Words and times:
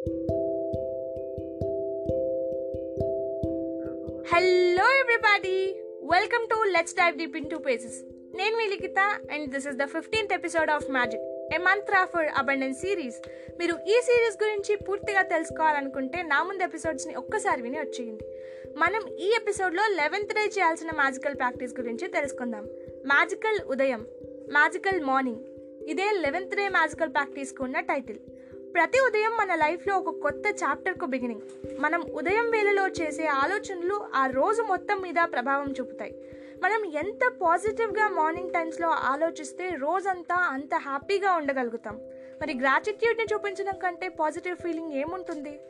Hello 0.00 0.12
everybody 5.00 5.80
welcome 6.02 6.48
to 6.48 6.64
let's 6.64 6.94
dive 6.94 7.16
deep 7.16 7.36
into 7.50 7.58
pages 7.58 8.04
నేను 8.36 8.56
మీ 8.56 8.68
Likhitha 8.68 8.98
and 9.32 9.50
this 9.50 9.66
is 9.66 9.76
the 9.76 9.84
fifteenth 9.84 10.32
episode 10.32 10.70
of 10.70 10.90
magic 10.90 11.54
a 11.54 11.58
mantra 11.58 12.06
for 12.12 12.28
abundance 12.36 12.80
series 12.80 13.16
మీరు 13.58 13.72
ఈ 13.72 14.00
series 14.00 14.42
గురించి 14.42 14.76
పూర్తిగా 14.76 15.22
తెలుసుకోవాలనుకుంటే 15.22 16.22
నా 16.22 16.42
ముందు 16.42 16.62
ఎపిసోడ్స్ని 16.62 17.14
ఒక్కసారి 17.14 17.62
విని 17.62 17.80
వచ్చేయండి. 17.80 18.24
మనం 18.76 19.16
ఈ 19.18 19.32
ఎపిసోడ్లో 19.42 19.82
లెవెన్త్ 19.82 20.34
డే 20.34 20.40
చేయాల్సిన 20.40 20.90
మ్యాజికల్ 20.90 21.34
ప్రాక్టీస్ 21.34 21.80
గురించి 21.80 22.08
తెలుసుకుందాం. 22.08 22.64
మ్యాజికల్ 23.06 23.60
ఉదయం 23.66 24.06
మ్యాజికల్ 24.50 25.00
మార్నింగ్ 25.00 25.44
ఇదే 25.88 26.02
లెవెన్త్ 26.02 26.56
డే 26.56 26.68
మ్యాజికల్ 26.68 27.12
ప్రాక్టీస్కి 27.12 27.62
ఉన్న 27.62 27.80
టైటిల్ 27.80 28.18
ప్రతి 28.74 29.00
ఉదయం 29.00 29.36
మన 29.36 29.54
లైఫ్లో 29.54 29.98
ఒక 29.98 30.18
కొత్త 30.22 30.42
చాప్టర్కు 30.62 31.06
బిగినింగ్ 31.06 31.40
మనం 31.80 32.04
ఉదయం 32.14 32.50
వేళలో 32.50 32.88
చేసే 32.88 33.26
ఆలోచనలు 33.26 34.06
ఆ 34.14 34.26
రోజు 34.26 34.62
మొత్తం 34.62 35.00
మీద 35.00 35.14
ప్రభావం 35.32 35.74
చూపుతాయి. 35.80 36.14
మనం 36.62 36.84
ఎంత 36.84 37.32
పాజిటివ్గా 37.42 38.08
మార్నింగ్ 38.08 38.50
టైమ్స్లో 38.50 38.88
ఆలోచిస్తే 38.88 39.68
రోజంతా 39.68 40.34
అంత 40.34 40.74
హ్యాపీగా 40.74 41.32
ఉండగలుగుతాం. 41.32 41.96
మరి 42.40 42.58
గ్రాటిట్యూడ్ని 42.58 43.24
చూపించడం 43.34 43.78
కంటే 43.78 44.08
పాజిటివ్ 44.08 44.56
ఫీలింగ్ 44.56 44.92
ఏముంటుంది? 44.92 45.60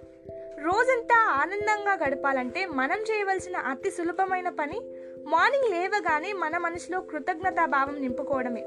రోజంతా 0.60 1.18
ఆనందంగా 1.42 2.06
గడపాలంటే 2.06 2.66
మనం 2.66 2.98
చేయవలసిన 3.02 3.56
అతి 3.56 3.90
సులభమైన 3.90 4.48
పని 4.48 4.80
మార్నింగ్ 5.26 5.74
లేవగానే 5.74 6.32
మన 6.32 6.58
మనసులో 6.58 7.00
కృతజ్ఞతా 7.00 7.66
భావం 7.66 8.00
నింపుకోవడమే. 8.00 8.64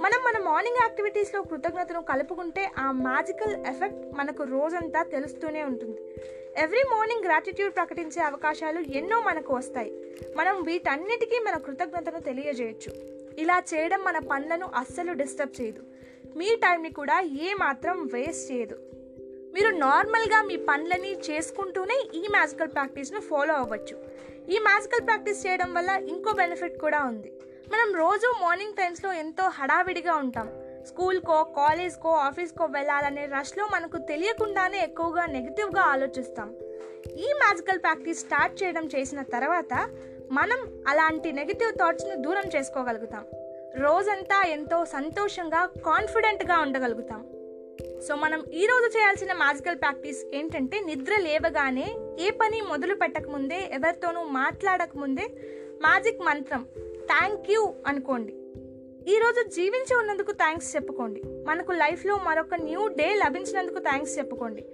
మనం 0.00 0.24
మన 0.24 0.50
మార్నింగ్ 0.50 0.76
యాక్టివిటీస్లో 0.82 1.42
కృతజ్ఞతను 1.42 2.02
కలుపుకుంటే 2.02 2.70
ఆ 2.78 2.90
మ్యాజికల్ 2.90 3.66
ఎఫెక్ట్ 3.66 4.18
మనకు 4.18 4.42
రోజంతా 4.42 5.02
తెలుస్తూనే 5.02 5.62
ఉంటుంది. 5.62 6.00
ఎవ్రీ 6.56 6.82
మార్నింగ్ 6.90 7.24
గ్రాటిట్యూడ్ 7.24 7.74
ప్రకటించే 7.74 8.22
అవకాశాలు 8.22 8.80
ఎన్నో 8.80 9.20
మనకు 9.20 9.54
వస్తాయి. 9.54 10.16
మనం 10.36 10.62
వీటన్నిటికీ 10.62 11.38
మన 11.38 11.58
కృతజ్ఞతను 11.58 12.20
తెలియజేయచ్చు. 12.20 12.92
ఇలా 13.38 13.62
చేయడం 13.74 14.04
మన 14.04 14.18
పనులను 14.18 14.66
అస్సలు 14.66 15.12
డిస్టర్బ్ 15.12 15.60
చేయదు. 15.60 15.82
మీ 16.36 16.56
టైంని 16.56 16.90
కూడా 16.90 17.20
ఏ 17.20 17.54
మాత్రం 17.60 18.10
వేస్ట్ 18.14 18.52
చేయదు. 18.52 18.78
మీరు 19.54 19.68
నార్మల్గా 19.68 20.42
మీ 20.42 20.56
పనులని 20.56 21.16
చేసుకుంటూనే 21.30 22.08
ఈ 22.14 22.26
మ్యాజికల్ 22.30 22.68
ప్రాక్టీస్ను 22.68 23.20
ఫాలో 23.20 23.54
అవ్వచ్చు. 23.54 23.96
ఈ 24.50 24.58
మ్యాజికల్ 24.58 25.06
ప్రాక్టీస్ 25.06 25.46
చేయడం 25.46 25.74
వల్ల 25.74 25.90
ఇంకో 25.90 26.32
బెనిఫిట్ 26.32 26.78
కూడా 26.78 27.04
ఉంది. 27.04 27.32
మనం 27.72 27.94
రోజు 27.94 28.28
మార్నింగ్ 28.42 28.76
టైమ్స్లో 28.78 29.12
ఎంతో 29.12 29.44
హడావిడిగా 29.48 30.14
ఉంటాం. 30.14 30.48
స్కూల్కో 30.86 31.44
కాలేజ్కో 31.56 32.10
ఆఫీస్కో 32.10 32.64
వెళ్ళాలనే 32.64 33.24
రష్లో 33.26 33.64
మనకు 33.72 33.98
తెలియకుండానే 34.10 34.78
ఎక్కువగా 34.82 35.26
నెగిటివ్గా 35.26 35.82
ఆలోచిస్తాం. 35.82 36.48
ఈ 37.24 37.28
మ్యాజికల్ 37.42 37.78
ప్రాక్టీస్ 37.78 38.18
స్టార్ట్ 38.18 38.62
చేయడం 38.62 38.86
చేసిన 38.86 39.22
తర్వాత 39.22 39.74
మనం 40.30 40.60
అలాంటి 40.88 41.32
నెగిటివ్ 41.32 41.72
థాట్స్ని 41.80 42.16
దూరం 42.16 42.48
చేసుకోగలుగుతాం. 42.56 43.24
రోజంతా 43.76 44.38
ఎంతో 44.48 44.84
సంతోషంగా 44.84 45.64
కాన్ఫిడెంట్గా 45.86 46.58
ఉండగలుగుతాం. 46.58 47.20
సో 48.06 48.14
మనం 48.14 48.40
ఈరోజు 48.62 48.98
చేయాల్సిన 48.98 49.32
మ్యాజికల్ 49.32 49.78
ప్రాక్టీస్ 49.78 50.20
ఏంటంటే 50.34 50.80
నిద్ర 50.80 51.16
లేవగానే 51.16 51.88
ఏ 52.20 52.30
పని 52.30 52.60
మొదలు 52.60 52.94
పెట్టకముందే 52.94 53.60
ఎవరితోనూ 53.72 54.22
మాట్లాడకముందే 54.40 55.26
మ్యాజిక్ 55.86 56.20
మంత్రం 56.20 56.62
థ్యాంక్ 57.08 57.50
యూ 57.50 57.74
అనుకోండి. 57.86 58.32
ఈరోజు 59.10 59.48
జీవించి 59.48 59.96
ఉన్నందుకు 59.96 60.32
థ్యాంక్స్ 60.32 60.76
చెప్పుకోండి. 60.76 61.22
మనకు 61.46 61.72
లైఫ్లో 61.72 62.16
మరొక 62.16 62.54
న్యూ 62.54 62.88
డే 62.88 63.14
లభించినందుకు 63.14 63.78
థ్యాంక్స్ 63.78 64.18
చెప్పుకోండి. 64.18 64.64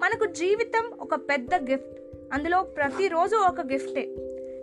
మనకు 0.00 0.24
జీవితం 0.24 0.92
ఒక 1.00 1.14
పెద్ద 1.14 1.54
గిఫ్ట్ 1.54 2.00
అందులో 2.32 2.62
ప్రతిరోజు 2.62 3.36
ఒక 3.36 3.60
గిఫ్టే 3.60 4.02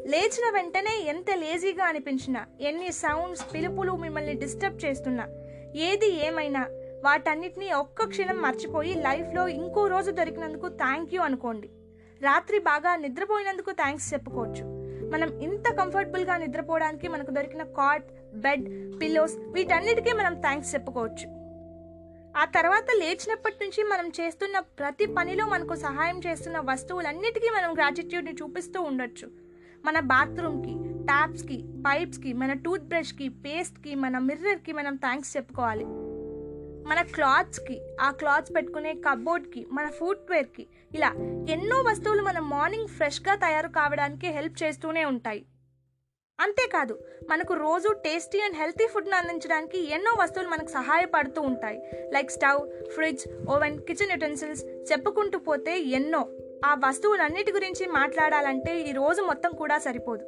లేచిన 0.07 0.53
వెంటనే 0.53 1.05
ఎంత 1.07 1.25
లేజీగా 1.35 1.85
అనిపించినా 1.85 2.45
ఎన్ని 2.61 2.91
సౌండ్స్ 2.91 3.53
పిలుపులు 3.53 3.95
మిమ్మల్ని 3.95 4.33
డిస్టర్బ్ 4.33 4.85
చేస్తున్నా 4.85 5.27
ఏది 5.75 6.27
ఏమైనా 6.27 6.61
వాటన్నిటినీ 7.03 7.71
ఒక్క 7.71 8.05
క్షణం 8.05 8.41
మర్చిపోయి 8.41 8.93
లైఫ్లో 8.93 9.47
ఇంకో 9.47 9.87
రోజు 9.87 10.11
దొరికినందుకు 10.11 10.67
థ్యాంక్ 10.67 11.13
యూ 11.13 11.21
అనుకోండి. 11.21 11.67
రాత్రి 12.21 12.59
బాగా 12.59 12.95
నిద్రపోయినందుకు 12.95 13.71
థ్యాంక్స్ 13.71 14.13
చెప్పుకోవచ్చు. 14.13 14.80
మనం 15.11 15.41
ఇంత 15.41 15.67
కంఫర్టబుల్గా 15.71 16.37
నిద్రపోవడానికి 16.37 17.07
మనకు 17.07 17.31
దొరికిన 17.31 17.63
కాట్ 17.63 18.07
బెడ్ 18.35 18.65
పిల్లోస్ 19.01 19.35
వీటన్నిటికీ 19.53 20.11
మనం 20.13 20.33
థ్యాంక్స్ 20.41 20.73
చెప్పుకోవచ్చు. 20.75 21.27
ఆ 22.37 22.45
తర్వాత 22.45 22.87
లేచినప్పటి 22.99 23.57
నుంచి 23.61 23.83
మనం 23.83 24.07
చేస్తున్న 24.19 24.59
ప్రతి 24.59 25.05
పనిలో 25.05 25.45
మనకు 25.45 25.75
సహాయం 25.75 26.21
చేస్తున్న 26.27 26.59
వస్తువులన్నిటికీ 26.59 27.49
మనం 27.49 27.73
గ్రాటిట్యూడ్ని 27.73 28.31
చూపిస్తూ 28.31 28.81
ఉండొచ్చు. 28.81 29.27
మన 29.85 29.99
బాత్రూమ్కి 29.99 30.73
ట్యాప్స్కి 31.05 31.57
పైప్స్కి 31.87 32.33
మన 32.33 32.53
టూత్ 32.53 32.83
బ్రష్కి 32.83 33.29
పేస్ట్కి 33.29 33.95
మన 33.95 34.17
మిర్రర్కి 34.17 34.71
మనం 34.71 34.95
థ్యాంక్స్ 34.95 35.37
చెప్పుకోవాలి. 35.37 35.85
మన 36.87 37.01
క్లాత్స్కి 37.01 37.81
ఆ 38.01 38.11
క్లాత్స్ 38.11 38.55
పెట్టుకునే 38.55 38.93
కబోర్డ్కి 38.93 39.65
మన 39.71 39.89
ఫుట్వేర్కి 39.89 40.67
ఇలా 40.95 41.13
ఎన్నో 41.49 41.77
వస్తువులు 41.81 42.21
మన 42.21 42.39
మార్నింగ్ 42.39 42.87
ఫ్రెష్గా 42.87 43.35
తయారు 43.35 43.67
కావడానికి 43.67 44.27
హెల్ప్ 44.27 44.63
చేస్తూనే 44.63 45.05
ఉంటాయి. 45.05 45.45
అంతేకాదు 46.39 46.99
మనకు 47.29 47.53
రోజు 47.53 47.93
టేస్టీ 48.05 48.39
అండ్ 48.39 48.55
హెల్తీ 48.55 48.87
ఫుడ్ను 48.87 49.15
అందించడానికి 49.15 49.93
ఎన్నో 49.93 50.11
వస్తువులు 50.23 50.49
మనకు 50.49 50.67
సహాయపడుతూ 50.67 51.41
ఉంటాయి. 51.41 51.81
Like 52.13 52.31
stove 52.31 52.89
fridge 52.89 53.27
oven 53.49 53.79
kitchen 53.79 54.11
utensils 54.11 54.65
చెప్పుకుంటూ 54.65 55.39
పోతే 55.39 55.79
ఎన్నో. 55.79 56.27
ఆ 56.65 56.75
వస్తువులన్నిటి 56.75 57.51
గురించి 57.51 57.85
మాట్లాడాలంటే 57.85 58.79
ఈ 58.79 58.91
రోజు 58.91 59.21
మొత్తం 59.21 59.51
కూడా 59.51 59.77
సరిపోదు. 59.77 60.25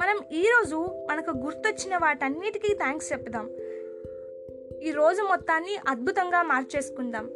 మనం 0.00 0.24
ఈరోజు 0.32 1.06
మనకు 1.10 1.30
గుర్తొచ్చిన 1.30 1.96
వాటన్నిటికీ 1.96 2.74
థ్యాంక్స్ 2.74 3.12
చెప్దాం. 3.12 3.50
ఈ 4.82 4.90
రోజు 4.90 5.22
మొత్తాన్ని 5.22 5.76
అద్భుతంగా 5.88 6.42
మార్చేసుకుందాం. 6.42 7.30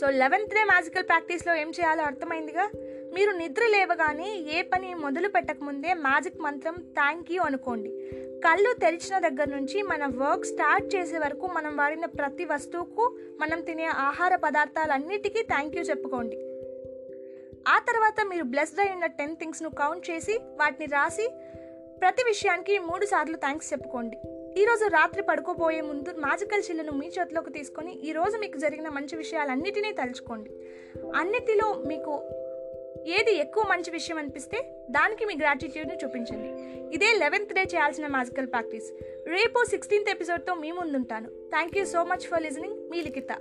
సో 0.00 0.10
లెవెన్త్ 0.10 0.54
డే 0.54 0.64
మ్యాజికల్ 0.64 1.02
ప్రాక్టీస్లో 1.02 1.54
ఏం 1.54 1.70
చేయాలో 1.70 2.02
అర్థమైందిగా? 2.02 2.70
మీరు 3.14 3.30
నిద్ర 3.30 3.66
లేవగానే 3.66 4.58
ఏ 4.58 4.62
పని 4.62 4.94
మొదలు 4.94 5.28
పెట్టకముందే 5.28 5.94
మ్యాజిక్ 5.94 6.40
మంత్రం 6.40 6.74
థ్యాంక్ 6.74 7.32
యూ 7.32 7.42
అనుకోండి. 7.42 7.90
కళ్ళు 8.44 8.72
తెరిచిన 8.72 9.18
దగ్గర 9.18 9.48
నుంచి 9.56 9.82
మన 9.82 10.06
వర్క్ 10.06 10.44
స్టార్ట్ 10.44 10.94
చేసే 10.94 11.18
వరకు 11.18 11.46
మనం 11.46 11.76
వాడిన 11.76 12.06
ప్రతి 12.06 12.44
వస్తువుకు 12.44 13.18
మనం 13.40 13.60
తినే 13.60 13.84
ఆహార 13.84 14.36
పదార్థాలన్నిటికీ 14.36 15.42
థ్యాంక్ 15.42 15.76
యూ 15.76 15.82
చెప్పుకోండి. 15.82 16.36
ఆ 17.68 17.78
తర్వాత 17.78 18.26
మీరు 18.28 18.44
బ్లెస్డ్ 18.44 18.80
అయి 18.80 18.92
ఉన్న 18.92 19.06
టెన్ 19.06 19.36
థింగ్స్ను 19.36 19.70
కౌంట్ 19.70 20.10
చేసి 20.10 20.38
వాటిని 20.60 20.86
రాసి 20.86 21.28
ప్రతి 22.00 22.24
విషయానికి 22.24 22.78
మూడు 22.78 23.06
సార్లు 23.06 23.36
థ్యాంక్స్ 23.36 23.72
చెప్పుకోండి. 23.72 24.18
ఈరోజు 24.60 24.84
రాత్రి 24.84 25.22
పడుకోబోయే 25.22 25.80
ముందు 25.80 26.10
మ్యాజికల్ 26.20 26.62
చిల్లును 26.70 26.92
మీ 26.92 27.06
చేతిలోకి 27.06 27.50
తీసుకొని 27.50 27.92
ఈరోజు 28.08 28.36
మీకు 28.38 28.58
జరిగిన 28.58 28.88
మంచి 28.88 29.16
విషయాలన్నిటినీ 29.16 29.90
తలుచుకోండి. 29.92 30.50
అన్నిటిలో 31.14 31.68
మీకు 31.86 32.14
ఏది 33.16 33.32
ఎక్కువ 33.36 33.64
మంచి 33.70 33.90
విషయం 33.90 34.18
అనిపిస్తే 34.18 34.58
దానికి 34.90 35.24
మీ 35.24 35.34
గ్రాటిట్యూడ్ని 35.34 35.98
చూపించండి. 36.04 36.50
ఇదే 36.94 37.12
లెవెన్త్ 37.18 37.54
డే 37.54 37.62
చేయాల్సిన 37.62 38.06
మ్యాజికల్ 38.06 38.46
ప్రాక్టీస్ 38.46 38.88
రేపు 39.26 39.64
సిక్స్టీన్త్ 39.64 40.10
ఎపిసోడ్తో 40.10 40.54
మీ 40.54 40.72
ముందుంటాను. 40.72 41.30
Thank 41.50 41.78
you 41.78 41.84
so 41.84 42.04
much 42.04 42.26
for 42.30 42.42
listening 42.42 42.78
me 42.90 43.02
Likhita. 43.02 43.32